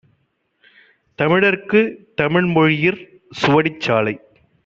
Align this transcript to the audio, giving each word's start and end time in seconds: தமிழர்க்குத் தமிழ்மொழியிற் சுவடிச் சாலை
தமிழர்க்குத் 1.19 1.91
தமிழ்மொழியிற் 2.21 2.99
சுவடிச் 3.41 3.79
சாலை 3.79 4.15